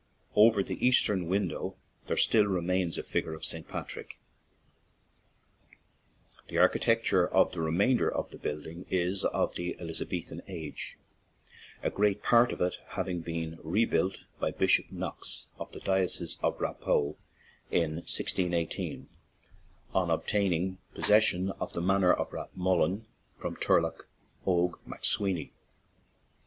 [0.33, 1.75] Over the eastern window
[2.07, 3.67] there still remains a figure of St.
[3.67, 4.17] Patrick.
[6.47, 9.53] The architecture of the 10 LONDONDERRY TO PORT SALON remainder of the building is of
[9.53, 10.97] the Eliza bethan age,
[11.83, 16.59] a great part of it having been rebuilt by Bishop Knox, of the diocese of
[16.59, 17.15] Raphoe,
[17.69, 19.07] in 1618,
[19.93, 23.05] on obtaining possession of the manor of Rathmullen
[23.37, 24.01] from Turlogh
[24.47, 25.51] Oge McSweeny.